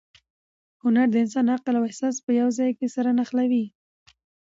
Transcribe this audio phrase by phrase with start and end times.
[0.83, 3.65] هنر د انسان عقل او احساس په یو ځای کې سره نښلوي.